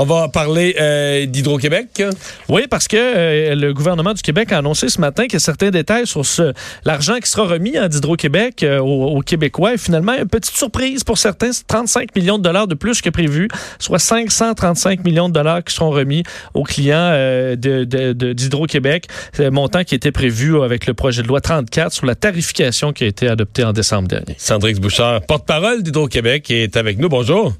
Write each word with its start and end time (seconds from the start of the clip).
On 0.00 0.04
va 0.04 0.28
parler 0.28 0.76
euh, 0.80 1.26
d'Hydro-Québec. 1.26 2.04
Oui, 2.48 2.68
parce 2.70 2.86
que 2.86 2.96
euh, 2.96 3.56
le 3.56 3.74
gouvernement 3.74 4.14
du 4.14 4.22
Québec 4.22 4.52
a 4.52 4.58
annoncé 4.58 4.88
ce 4.88 5.00
matin 5.00 5.26
que 5.26 5.40
certains 5.40 5.70
détails 5.70 6.06
sur 6.06 6.24
ce, 6.24 6.52
l'argent 6.84 7.16
qui 7.16 7.28
sera 7.28 7.48
remis 7.48 7.76
à 7.76 7.88
d'Hydro-Québec 7.88 8.62
euh, 8.62 8.78
aux, 8.78 9.18
Québécois. 9.22 9.74
Et 9.74 9.76
finalement, 9.76 10.12
une 10.12 10.28
petite 10.28 10.54
surprise 10.54 11.02
pour 11.02 11.18
certains, 11.18 11.50
c'est 11.50 11.66
35 11.66 12.14
millions 12.14 12.38
de 12.38 12.44
dollars 12.44 12.68
de 12.68 12.76
plus 12.76 13.02
que 13.02 13.10
prévu, 13.10 13.48
soit 13.80 13.98
535 13.98 15.04
millions 15.04 15.28
de 15.28 15.34
dollars 15.34 15.64
qui 15.64 15.74
seront 15.74 15.90
remis 15.90 16.22
aux 16.54 16.62
clients 16.62 17.12
d'Hydro-Québec. 17.56 19.08
C'est 19.32 19.42
le 19.42 19.50
montant 19.50 19.82
qui 19.82 19.96
était 19.96 20.12
prévu 20.12 20.62
avec 20.62 20.86
le 20.86 20.94
projet 20.94 21.22
de 21.22 21.26
loi 21.26 21.40
34 21.40 21.92
sur 21.92 22.06
la 22.06 22.14
tarification 22.14 22.92
qui 22.92 23.02
a 23.02 23.08
été 23.08 23.26
adoptée 23.26 23.64
en 23.64 23.72
décembre 23.72 24.06
dernier. 24.06 24.36
Sandrix 24.38 24.74
Bouchard, 24.74 25.22
porte-parole 25.22 25.82
d'Hydro-Québec, 25.82 26.52
est 26.52 26.76
avec 26.76 26.98
nous. 27.00 27.08
Bonjour. 27.08 27.52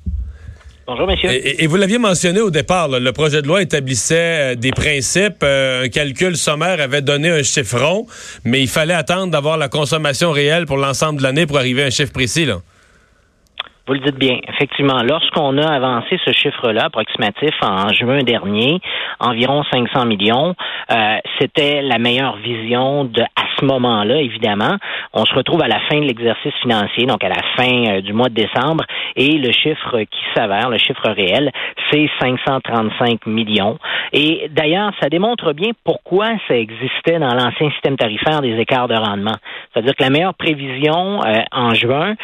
Bonjour, 0.88 1.06
monsieur. 1.06 1.28
Et, 1.30 1.66
vous 1.66 1.76
l'aviez 1.76 1.98
mentionné 1.98 2.40
au 2.40 2.50
départ, 2.50 2.88
le 2.88 3.12
projet 3.12 3.42
de 3.42 3.46
loi 3.46 3.60
établissait 3.60 4.52
euh, 4.52 4.54
des 4.54 4.70
principes. 4.70 5.42
Euh, 5.42 5.84
un 5.84 5.88
calcul 5.90 6.34
sommaire 6.34 6.80
avait 6.80 7.02
donné 7.02 7.28
un 7.28 7.42
chiffron, 7.42 8.06
mais 8.44 8.62
il 8.62 8.68
fallait 8.68 8.94
attendre 8.94 9.30
d'avoir 9.30 9.58
la 9.58 9.68
consommation 9.68 10.30
réelle 10.30 10.64
pour 10.64 10.78
l'ensemble 10.78 11.18
de 11.18 11.24
l'année 11.24 11.44
pour 11.44 11.58
arriver 11.58 11.82
à 11.82 11.86
un 11.88 11.90
chiffre 11.90 12.10
précis. 12.10 12.46
Là. 12.46 12.62
Vous 13.88 13.94
le 13.94 14.00
dites 14.00 14.18
bien. 14.18 14.38
Effectivement, 14.46 15.02
lorsqu'on 15.02 15.56
a 15.56 15.66
avancé 15.66 16.20
ce 16.22 16.30
chiffre-là 16.32 16.84
approximatif 16.84 17.54
en 17.62 17.88
juin 17.88 18.18
dernier, 18.18 18.80
environ 19.18 19.64
500 19.72 20.04
millions, 20.04 20.54
euh, 20.92 21.16
c'était 21.40 21.80
la 21.80 21.96
meilleure 21.96 22.36
vision 22.36 23.04
de 23.04 23.22
à 23.22 23.44
ce 23.58 23.64
moment-là, 23.64 24.20
évidemment. 24.20 24.76
On 25.14 25.24
se 25.24 25.34
retrouve 25.34 25.62
à 25.62 25.68
la 25.68 25.80
fin 25.88 25.98
de 26.00 26.04
l'exercice 26.04 26.52
financier, 26.60 27.06
donc 27.06 27.24
à 27.24 27.30
la 27.30 27.42
fin 27.56 27.96
euh, 27.96 28.00
du 28.02 28.12
mois 28.12 28.28
de 28.28 28.34
décembre, 28.34 28.84
et 29.16 29.38
le 29.38 29.52
chiffre 29.52 30.00
qui 30.02 30.20
s'avère, 30.36 30.68
le 30.68 30.76
chiffre 30.76 31.08
réel, 31.08 31.50
c'est 31.90 32.10
535 32.20 33.26
millions. 33.26 33.78
Et 34.12 34.48
d'ailleurs, 34.50 34.92
ça 35.00 35.08
démontre 35.08 35.54
bien 35.54 35.70
pourquoi 35.82 36.26
ça 36.46 36.56
existait 36.56 37.18
dans 37.18 37.34
l'ancien 37.34 37.70
système 37.70 37.96
tarifaire 37.96 38.42
des 38.42 38.54
écarts 38.58 38.88
de 38.88 38.96
rendement. 38.96 39.36
C'est-à-dire 39.78 39.96
que 39.96 40.02
la 40.02 40.10
meilleure 40.10 40.34
prévision 40.34 41.22
euh, 41.24 41.42
en 41.52 41.74
juin 41.74 42.14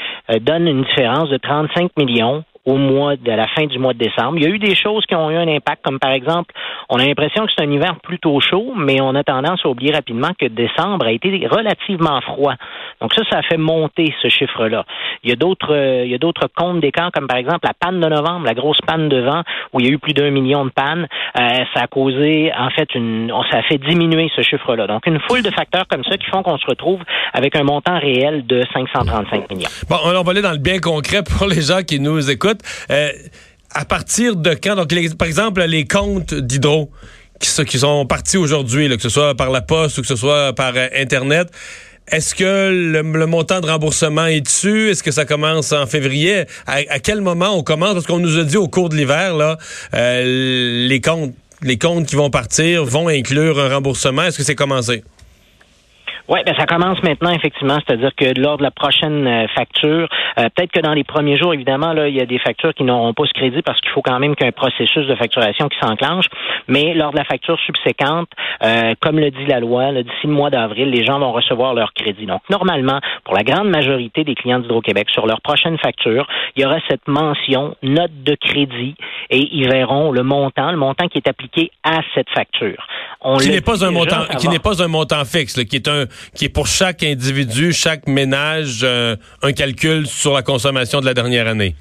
donne 0.41 0.67
une 0.67 0.83
différence 0.83 1.29
de 1.31 1.37
30 1.37 1.69
35 1.69 1.91
millions 1.97 2.45
au 2.65 2.77
mois 2.77 3.17
de 3.17 3.31
la 3.31 3.47
fin 3.49 3.67
du 3.67 3.79
mois 3.79 3.93
de 3.93 3.99
décembre. 3.99 4.37
Il 4.37 4.45
y 4.45 4.47
a 4.47 4.49
eu 4.49 4.59
des 4.59 4.75
choses 4.75 5.05
qui 5.07 5.15
ont 5.15 5.31
eu 5.31 5.37
un 5.37 5.49
impact, 5.49 5.85
comme 5.85 5.99
par 5.99 6.13
exemple, 6.13 6.55
on 6.89 6.99
a 6.99 7.05
l'impression 7.05 7.45
que 7.45 7.53
c'est 7.57 7.65
un 7.65 7.71
hiver 7.71 7.97
plutôt 8.03 8.41
chaud, 8.41 8.73
mais 8.77 9.01
on 9.01 9.15
a 9.15 9.23
tendance 9.23 9.61
à 9.65 9.69
oublier 9.69 9.93
rapidement 9.93 10.31
que 10.39 10.47
décembre 10.47 11.07
a 11.07 11.13
été 11.13 11.47
relativement 11.47 12.21
froid. 12.23 12.55
Donc 13.01 13.13
ça, 13.15 13.23
ça 13.31 13.39
a 13.39 13.43
fait 13.43 13.59
monter 13.59 14.15
ce 14.23 14.29
chiffre-là. 14.29 14.85
Il 15.23 15.31
y 15.31 15.33
a 15.33 15.37
d'autres, 15.37 15.75
euh, 15.75 16.05
il 16.05 16.11
y 16.11 16.15
a 16.15 16.19
d'autres 16.19 16.49
comptes 16.55 16.81
d'écart, 16.81 17.11
comme 17.13 17.27
par 17.27 17.37
exemple 17.37 17.61
la 17.65 17.75
panne 17.79 18.01
de 18.01 18.09
novembre, 18.09 18.47
la 18.47 18.55
grosse 18.55 18.81
panne 18.87 19.09
de 19.09 19.21
vent, 19.21 19.43
où 19.73 19.81
il 19.81 19.87
y 19.87 19.89
a 19.91 19.93
eu 19.93 19.99
plus 19.99 20.15
d'un 20.15 20.31
million 20.31 20.65
de 20.65 20.71
pannes. 20.71 21.07
Euh, 21.39 21.65
ça 21.75 21.83
a 21.83 21.87
causé, 21.87 22.51
en 22.57 22.71
fait, 22.71 22.95
une, 22.95 23.31
ça 23.51 23.59
a 23.59 23.63
fait 23.63 23.79
diminuer 23.79 24.31
ce 24.35 24.43
chiffre-là. 24.43 24.87
Donc 24.87 25.07
une 25.07 25.21
foule 25.29 25.43
de 25.43 25.51
facteurs 25.51 25.87
comme 25.89 26.05
ça 26.05 26.17
qui 26.17 26.27
font 26.27 26.43
qu'on 26.43 26.59
se 26.59 26.67
retrouve 26.67 27.01
avec 27.33 27.57
un 27.57 27.65
montant 27.65 27.99
réel 27.99 28.47
de 28.47 28.63
535 28.73 29.51
millions. 29.51 29.69
Bon, 29.89 29.97
on 30.05 30.23
va 30.23 30.31
aller 30.31 30.43
dans 30.43 30.53
le 30.53 30.59
bien 30.59 30.79
concret 30.79 31.23
pour 31.23 31.47
les 31.47 31.61
gens 31.61 31.83
qui 31.87 32.01
nous 32.01 32.31
écoutent. 32.31 32.54
Euh, 32.91 33.11
à 33.71 33.85
partir 33.85 34.37
de 34.37 34.55
quand? 34.55 34.77
Donc, 34.77 34.93
par 35.17 35.29
exemple, 35.29 35.63
les 35.63 35.85
comptes 35.85 36.35
d'hydro 36.35 36.91
qui, 37.41 37.79
sont 37.79 38.07
partis 38.07 38.37
aujourd'hui, 38.37 38.89
que 38.89 39.03
ce 39.03 39.09
soit 39.09 39.35
par 39.35 39.51
la 39.51 39.61
poste 39.61 39.99
ou 39.99 40.03
que 40.03 40.07
ce 40.07 40.17
soit 40.17 40.53
par 40.55 40.73
euh, 40.77 40.89
Internet, 40.97 41.49
est-ce 42.11 42.35
que 42.35 42.71
le, 42.93 43.27
montant 43.27 43.61
de 43.61 43.67
remboursement 43.67 44.27
est 44.27 44.43
dessus? 44.43 44.91
Est-ce 44.91 45.03
que 45.03 45.11
ça 45.11 45.25
commence 45.25 45.73
en 45.73 45.87
février? 45.87 46.45
À, 46.67 46.99
quel 46.99 47.23
moment 47.23 47.57
on 47.57 47.63
commence? 47.63 47.95
Parce 47.95 48.07
qu'on 48.07 48.19
nous 48.19 48.39
a 48.39 48.45
dit 48.45 48.59
au 48.59 48.69
cours 48.69 48.91
de 48.91 48.97
l'hiver, 48.97 49.57
euh, 49.95 50.87
les 50.87 51.01
comptes, 51.01 51.35
les 51.63 51.79
comptes 51.79 52.07
qui 52.07 52.17
vont 52.17 52.31
partir 52.31 52.85
vont 52.85 53.09
inclure 53.09 53.59
un 53.59 53.69
remboursement. 53.69 54.25
Est-ce 54.25 54.37
que 54.37 54.45
c'est 54.45 54.55
commencé? 54.55 55.03
Oui, 56.27 56.41
ben 56.47 56.55
ça 56.59 56.65
commence 56.65 57.03
maintenant, 57.03 57.33
effectivement. 57.33 57.77
C'est-à-dire 57.87 58.15
que 58.17 58.41
lors 58.41 58.57
de 58.57 58.63
la 58.63 58.71
prochaine 58.71 59.27
euh, 59.27 59.47
facture, 59.49 60.09
euh, 60.39 60.49
peut-être 60.55 60.73
que 60.73 60.81
dans 60.81 60.95
les 60.95 61.05
premiers 61.05 61.37
jours, 61.37 61.53
évidemment, 61.53 61.93
là, 61.93 62.09
il 62.09 62.17
y 62.17 62.21
a 62.21 62.25
des 62.25 62.39
factures 62.39 62.73
qui 62.73 62.83
n'auront 62.83 63.13
pas 63.13 63.25
ce 63.27 63.35
crédit 63.35 63.61
parce 63.61 63.79
qu'il 63.83 63.91
faut 63.91 64.01
quand 64.01 64.19
même 64.19 64.35
qu'un 64.35 64.51
processus 64.51 65.07
de 65.07 65.15
facturation 65.17 65.69
qui 65.69 65.79
s'enclenche. 65.79 66.25
Mais 66.67 66.95
lors 66.95 67.13
de 67.13 67.19
la 67.19 67.25
facture 67.25 67.61
subséquente, 67.61 68.29
euh, 68.63 68.95
comme 69.01 69.19
le 69.19 69.31
dit 69.31 69.45
la 69.47 69.61
loi, 69.61 69.93
d'ici 69.93 70.27
le 70.27 70.33
mois 70.33 70.49
d'avril, 70.49 70.89
les 70.89 71.05
gens 71.05 71.19
vont 71.19 71.33
recevoir 71.33 71.75
leur 71.75 71.93
crédit. 71.93 72.25
Donc, 72.25 72.41
normalement, 72.49 73.01
pour 73.25 73.35
la 73.35 73.43
grande 73.43 73.69
majorité 73.69 74.25
des 74.25 74.35
clients 74.35 74.61
d'Hydro-Québec, 74.61 75.11
sur 75.11 75.27
leur 75.27 75.43
prochaine 75.43 75.77
facture, 75.77 76.27
il 76.57 76.63
y 76.63 76.67
aura 76.67 76.79
cette 76.89 77.07
mention 77.07 77.77
note 77.83 78.23
de 78.25 78.35
crédit 78.35 78.95
et 79.29 79.47
ils 79.53 79.69
verront 79.69 80.11
le 80.11 80.23
montant, 80.23 80.71
le 80.71 80.79
montant 80.79 81.07
qui 81.09 81.19
est 81.19 81.29
appliqué 81.29 81.71
à 81.83 82.01
cette 82.15 82.31
facture. 82.31 82.87
On 83.27 83.39
qui 83.39 83.49
n'est 83.49 83.63
pas 83.63 83.83
un 83.85 83.91
montant, 83.91 84.27
qui 84.39 84.49
n'est 84.49 84.59
pas 84.59 84.83
un 84.83 84.89
montant 84.89 85.25
fixe, 85.25 85.65
qui 85.65 85.77
est 85.77 85.89
un 85.89 86.05
qui 86.37 86.45
est 86.45 86.51
pour 86.51 86.67
chaque 86.67 87.03
individu, 87.03 87.73
chaque 87.73 88.07
ménage, 88.07 88.81
euh, 88.83 89.17
un 89.43 89.53
calcul 89.53 90.07
sur 90.07 90.35
la 90.35 90.43
consommation 90.43 91.01
de 91.01 91.07
la 91.07 91.15
dernière 91.15 91.49
année 91.49 91.75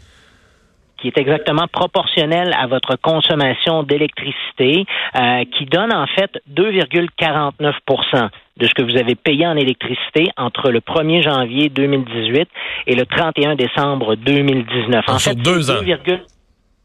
qui 1.04 1.10
est 1.10 1.18
exactement 1.18 1.68
proportionnel 1.68 2.56
à 2.58 2.66
votre 2.66 2.96
consommation 2.96 3.84
d'électricité, 3.84 4.86
euh, 5.20 5.44
qui 5.58 5.66
donne 5.66 5.94
en 5.94 6.08
fait 6.08 6.32
2,49% 6.50 8.30
de 8.56 8.68
ce 8.68 8.74
que 8.74 8.84
vous 8.84 8.98
avez 8.98 9.16
payé 9.16 9.46
en 9.46 9.58
électricité 9.58 10.30
entre 10.38 10.72
le 10.72 10.80
1er 10.80 11.22
janvier 11.24 11.68
2018 11.68 12.48
et 12.88 12.96
le 12.96 13.06
31 13.06 13.56
décembre 13.56 14.16
2019. 14.16 15.04
En, 15.10 15.20
fait, 15.20 15.36
deux 15.36 15.70
ans. 15.72 15.82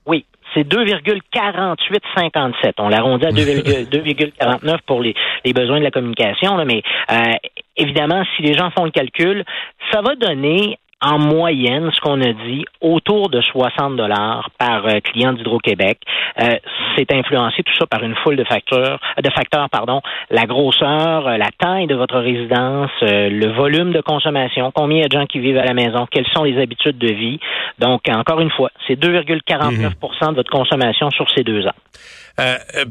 oui, 0.06 0.24
c'est 0.54 0.66
2,4857. 0.66 2.72
On 2.78 2.88
l'arrondit 2.88 3.26
à 3.26 3.30
2,49 3.30 4.78
pour 4.86 5.02
les, 5.02 5.14
besoins 5.52 5.78
de 5.78 5.84
la 5.84 5.90
communication, 5.90 6.56
mais 6.64 6.82
euh, 7.10 7.34
évidemment, 7.76 8.24
si 8.36 8.42
les 8.42 8.54
gens 8.54 8.70
font 8.70 8.84
le 8.84 8.90
calcul, 8.90 9.44
ça 9.92 10.00
va 10.02 10.14
donner 10.14 10.78
en 11.00 11.18
moyenne, 11.18 11.90
ce 11.94 12.00
qu'on 12.00 12.20
a 12.20 12.32
dit, 12.32 12.64
autour 12.80 13.28
de 13.28 13.40
60 13.40 13.96
dollars 13.96 14.50
par 14.58 14.86
euh, 14.86 15.00
client 15.00 15.32
d'Hydro-Québec. 15.32 15.98
Euh, 16.40 16.56
c'est 16.96 17.12
influencé 17.12 17.62
tout 17.62 17.74
ça 17.78 17.86
par 17.86 18.02
une 18.02 18.16
foule 18.16 18.36
de 18.36 18.44
facteurs, 18.44 19.00
de 19.22 19.30
facteurs, 19.30 19.68
pardon, 19.70 20.00
la 20.30 20.46
grosseur, 20.46 21.28
euh, 21.28 21.36
la 21.36 21.50
taille 21.58 21.86
de 21.86 21.94
votre 21.94 22.18
résidence, 22.18 22.90
le 23.00 23.56
volume 23.56 23.92
de 23.92 24.00
consommation, 24.00 24.72
combien 24.74 25.02
y 25.02 25.04
a 25.04 25.08
de 25.08 25.12
gens 25.12 25.26
qui 25.26 25.38
vivent 25.38 25.58
à 25.58 25.64
la 25.64 25.74
maison, 25.74 26.06
quelles 26.10 26.26
sont 26.34 26.42
les 26.42 26.60
habitudes 26.60 26.98
de 26.98 27.12
vie. 27.12 27.38
Donc, 27.78 28.02
encore 28.08 28.40
une 28.40 28.50
fois, 28.50 28.70
c'est 28.86 28.98
2,49 28.98 29.70
mhm. 29.70 30.30
de 30.30 30.34
votre 30.34 30.50
consommation 30.50 31.10
sur 31.10 31.30
ces 31.30 31.44
deux 31.44 31.64
ans. 31.66 31.74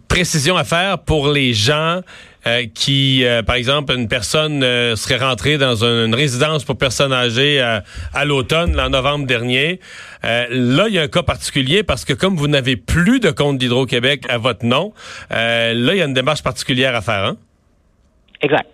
précision 0.08 0.56
à 0.56 0.64
faire 0.64 1.00
pour 1.00 1.28
les 1.28 1.54
gens 1.54 2.02
euh, 2.02 2.02
qui, 2.74 3.26
euh, 3.26 3.44
par 3.44 3.56
exemple, 3.56 3.94
une 3.94 4.08
personne 4.08 4.64
euh, 4.64 4.96
serait 4.96 5.24
rentrée 5.24 5.58
dans 5.58 5.84
une 5.84 6.14
résidence 6.14 6.64
pour 6.64 6.78
personnes 6.78 7.14
âgées 7.14 7.62
à, 7.62 8.26
l'automne, 8.26 8.80
en 8.80 8.90
novembre 8.90 9.26
dernier. 9.26 9.80
là, 10.24 10.86
il 10.88 10.94
y 10.94 11.00
a 11.00 11.04
un 11.04 11.08
cas 11.08 11.24
particulier 11.24 11.84
parce 11.84 12.06
que 12.06 12.14
comme 12.14 12.36
vous 12.36 12.48
n'avez 12.48 12.76
plus 12.76 13.20
de 13.20 13.32
compte 13.32 13.58
d'Hydro-Québec 13.58 14.26
à 14.30 14.38
votre 14.38 14.66
nom, 14.66 14.94
là, 15.30 15.74
il 15.74 15.98
y 15.98 16.02
a 16.02 16.06
une 16.06 16.14
démarche 16.14 16.44
particulière 16.44 16.96
à 16.96 17.02
faire. 17.02 17.26
Hein? 17.26 17.38
Exact. 18.42 18.68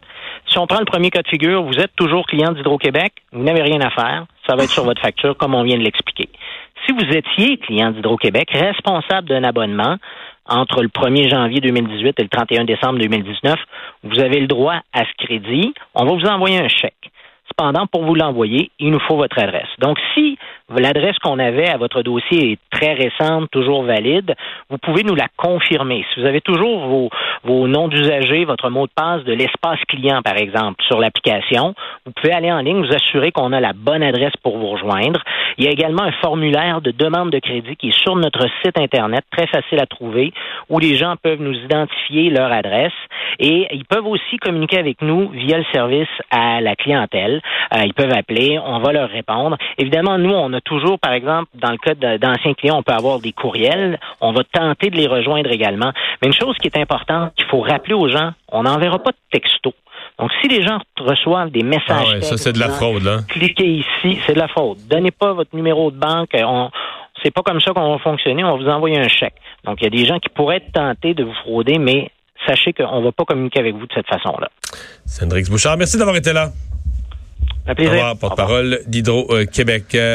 Si 0.47 0.59
on 0.59 0.67
prend 0.67 0.79
le 0.79 0.85
premier 0.85 1.09
cas 1.09 1.21
de 1.21 1.27
figure, 1.27 1.63
vous 1.63 1.79
êtes 1.79 1.95
toujours 1.95 2.25
client 2.25 2.51
d'Hydro-Québec, 2.51 3.13
vous 3.31 3.43
n'avez 3.43 3.61
rien 3.61 3.81
à 3.81 3.89
faire, 3.89 4.25
ça 4.47 4.55
va 4.55 4.63
être 4.63 4.71
sur 4.71 4.83
votre 4.83 5.01
facture 5.01 5.35
comme 5.37 5.55
on 5.55 5.63
vient 5.63 5.77
de 5.77 5.83
l'expliquer. 5.83 6.29
Si 6.85 6.91
vous 6.91 7.05
étiez 7.15 7.57
client 7.57 7.91
d'Hydro-Québec, 7.91 8.49
responsable 8.51 9.29
d'un 9.29 9.43
abonnement, 9.43 9.97
entre 10.47 10.81
le 10.81 10.89
1er 10.89 11.29
janvier 11.29 11.61
2018 11.61 12.19
et 12.19 12.23
le 12.23 12.29
31 12.29 12.65
décembre 12.65 12.99
2019, 12.99 13.55
vous 14.03 14.19
avez 14.19 14.39
le 14.39 14.47
droit 14.47 14.81
à 14.93 15.05
ce 15.05 15.25
crédit. 15.25 15.73
On 15.95 16.05
va 16.05 16.13
vous 16.13 16.25
envoyer 16.25 16.59
un 16.59 16.67
chèque. 16.67 17.11
Cependant, 17.47 17.87
pour 17.87 18.03
vous 18.05 18.15
l'envoyer, 18.15 18.71
il 18.79 18.91
nous 18.91 18.99
faut 18.99 19.15
votre 19.15 19.37
adresse. 19.39 19.67
Donc, 19.79 19.97
si 20.13 20.37
l'adresse 20.69 21.17
qu'on 21.19 21.39
avait 21.39 21.69
à 21.69 21.77
votre 21.77 22.01
dossier 22.03 22.53
est 22.53 22.59
très 22.71 22.93
récente, 22.93 23.49
toujours 23.51 23.83
valide, 23.83 24.33
vous 24.69 24.77
pouvez 24.77 25.03
nous 25.03 25.15
la 25.15 25.27
confirmer. 25.37 26.05
Si 26.13 26.21
vous 26.21 26.25
avez 26.25 26.41
toujours 26.41 26.87
vos, 26.87 27.09
vos 27.43 27.67
noms 27.67 27.87
d'usagers, 27.87 28.45
votre 28.45 28.69
mot 28.69 28.87
de 28.87 28.91
passe 28.95 29.23
de 29.23 29.33
l'espace 29.33 29.79
client, 29.87 30.21
par 30.21 30.37
exemple, 30.37 30.83
sur 30.87 30.99
l'application, 30.99 31.75
vous 32.05 32.11
pouvez 32.13 32.33
aller 32.33 32.51
en 32.51 32.59
ligne, 32.59 32.85
vous 32.85 32.93
assurer 32.93 33.31
qu'on 33.31 33.51
a 33.53 33.59
la 33.59 33.73
bonne 33.73 34.03
adresse 34.03 34.33
pour 34.41 34.57
vous 34.57 34.67
rejoindre. 34.67 35.21
Il 35.57 35.65
y 35.65 35.67
a 35.67 35.71
également 35.71 36.03
un 36.03 36.11
formulaire 36.13 36.81
de 36.81 36.91
demande 36.91 37.29
de 37.29 37.39
crédit 37.39 37.75
qui 37.75 37.89
est 37.89 38.01
sur 38.01 38.15
notre 38.15 38.47
site 38.63 38.77
Internet, 38.77 39.23
très 39.31 39.47
facile 39.47 39.79
à 39.79 39.85
trouver, 39.85 40.33
où 40.69 40.79
les 40.79 40.95
gens 40.95 41.15
peuvent 41.21 41.41
nous 41.41 41.53
identifier 41.53 42.29
leur 42.29 42.51
adresse 42.51 42.93
et 43.39 43.67
ils 43.71 43.85
peuvent 43.85 44.07
aussi 44.07 44.37
communiquer 44.37 44.79
avec 44.79 45.01
nous 45.01 45.29
via 45.29 45.57
le 45.57 45.65
service 45.73 46.07
à 46.31 46.61
la 46.61 46.75
clientèle. 46.75 47.41
Euh, 47.73 47.81
ils 47.85 47.93
peuvent 47.93 48.13
appeler, 48.13 48.59
on 48.63 48.79
va 48.79 48.91
leur 48.91 49.09
répondre. 49.09 49.57
Évidemment, 49.77 50.17
nous, 50.17 50.33
on 50.33 50.52
a 50.53 50.61
toujours, 50.61 50.99
par 50.99 51.13
exemple, 51.13 51.49
dans 51.55 51.71
le 51.71 51.77
cas 51.77 51.93
d'anciens 52.17 52.53
clients, 52.53 52.77
on 52.77 52.83
peut 52.83 52.93
avoir 52.93 53.19
des 53.19 53.31
courriels. 53.31 53.99
On 54.21 54.31
va 54.31 54.43
tenter 54.43 54.89
de 54.89 54.95
les 54.95 55.07
rejoindre 55.07 55.51
également. 55.51 55.91
Mais 56.21 56.27
une 56.27 56.33
chose 56.33 56.55
qui 56.61 56.67
est 56.67 56.77
importante, 56.77 57.33
qu'il 57.35 57.45
faut 57.47 57.61
rappeler 57.61 57.93
aux 57.93 58.07
gens, 58.07 58.31
on 58.49 58.63
n'enverra 58.63 58.99
pas 58.99 59.11
de 59.11 59.17
texto. 59.31 59.73
Donc, 60.19 60.31
si 60.41 60.47
les 60.47 60.61
gens 60.61 60.79
reçoivent 60.99 61.49
des 61.49 61.63
messages, 61.63 62.07
ah 62.07 62.13
ouais, 62.13 62.21
ça 62.21 62.37
c'est 62.37 62.53
de 62.53 62.59
la 62.59 62.69
fraude. 62.69 63.03
Là. 63.03 63.19
Cliquez 63.27 63.67
ici, 63.67 64.19
c'est 64.25 64.33
de 64.33 64.39
la 64.39 64.47
fraude. 64.47 64.77
Donnez 64.89 65.11
pas 65.11 65.33
votre 65.33 65.55
numéro 65.55 65.89
de 65.89 65.97
banque. 65.97 66.29
On, 66.35 66.69
c'est 67.23 67.31
pas 67.31 67.41
comme 67.41 67.61
ça 67.61 67.71
qu'on 67.73 67.93
va 67.93 67.97
fonctionner. 67.99 68.43
On 68.43 68.57
va 68.57 68.63
vous 68.63 68.69
envoyer 68.69 68.99
un 68.99 69.07
chèque. 69.07 69.35
Donc, 69.65 69.77
il 69.81 69.85
y 69.85 69.87
a 69.87 69.89
des 69.89 70.05
gens 70.05 70.19
qui 70.19 70.29
pourraient 70.29 70.57
être 70.57 70.71
tentés 70.71 71.13
de 71.13 71.23
vous 71.23 71.33
frauder, 71.33 71.79
mais 71.79 72.11
sachez 72.45 72.73
qu'on 72.73 72.99
ne 72.99 73.05
va 73.05 73.11
pas 73.11 73.25
communiquer 73.25 73.59
avec 73.59 73.75
vous 73.75 73.87
de 73.87 73.93
cette 73.93 74.07
façon-là. 74.07 74.49
Sandrix 75.05 75.49
Bouchard, 75.49 75.77
merci 75.77 75.97
d'avoir 75.97 76.15
été 76.15 76.33
là. 76.33 76.49
Un 77.65 77.75
plaisir. 77.75 77.93
Au 77.93 77.95
revoir, 77.95 78.17
porte-parole 78.17 78.79
d'Hydro-Québec. 78.87 79.95